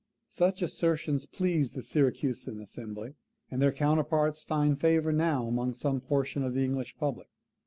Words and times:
Such 0.29 0.63
assertions 0.63 1.27
pleased 1.27 1.75
the 1.75 1.83
Syracusan 1.83 2.59
assembly; 2.59 3.13
and 3.51 3.61
their 3.61 3.71
counterparts 3.71 4.41
find 4.41 4.81
favour 4.81 5.11
now 5.13 5.45
among 5.45 5.75
some 5.75 6.01
portion 6.01 6.41
of 6.43 6.55
the 6.55 6.63
English 6.63 6.97
public. 6.97 7.27